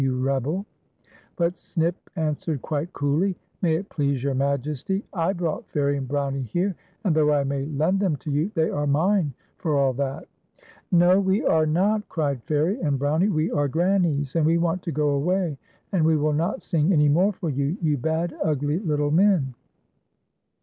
\'ou 0.03 0.19
rebel 0.19 0.57
V 0.63 0.67
But 1.35 1.59
Snip 1.59 2.09
an.>wered 2.15 2.63
quite 2.63 2.91
coolly," 2.91 3.35
May 3.61 3.75
it 3.75 3.87
please 3.89 4.23
your 4.23 4.33
Majest}', 4.33 5.03
I 5.13 5.31
brought 5.31 5.67
Fairie 5.69 5.95
and 5.95 6.07
Brownie 6.07 6.41
here, 6.41 6.73
and 7.03 7.15
though 7.15 7.31
I 7.31 7.43
may 7.43 7.67
lend 7.67 7.99
them 7.99 8.15
to 8.15 8.31
you, 8.31 8.49
they 8.55 8.71
are 8.71 8.87
mine 8.87 9.33
for 9.59 9.77
all 9.77 9.93
that."" 9.93 10.27
Xo, 10.91 11.23
we 11.23 11.45
are 11.45 11.67
not," 11.67 12.09
cried 12.09 12.43
Fairie 12.45 12.79
and 12.81 12.97
Brownie; 12.97 13.29
"we 13.29 13.51
are 13.51 13.67
Granny's, 13.67 14.35
and 14.35 14.43
we 14.43 14.57
want 14.57 14.81
to 14.81 14.91
go 14.91 15.09
away, 15.09 15.55
and 15.91 16.03
we 16.03 16.17
will 16.17 16.33
not 16.33 16.63
sing 16.63 16.91
any 16.91 17.07
more 17.07 17.31
for 17.33 17.51
you, 17.51 17.77
you 17.79 17.95
bad, 17.99 18.33
ugly 18.43 18.79
little 18.79 19.11
men." 19.11 19.53